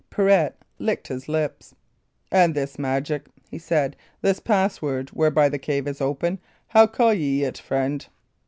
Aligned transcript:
Pirret 0.09 0.55
licked 0.79 1.09
his 1.09 1.29
lips. 1.29 1.75
"And 2.31 2.55
this 2.55 2.79
magic," 2.79 3.27
he 3.51 3.59
said 3.59 3.95
"this 4.23 4.39
password, 4.39 5.09
whereby 5.11 5.47
the 5.47 5.59
cave 5.59 5.87
is 5.87 6.01
opened 6.01 6.39
how 6.69 6.87
call 6.87 7.13
ye 7.13 7.43
it, 7.43 7.59
friend?" 7.59 8.07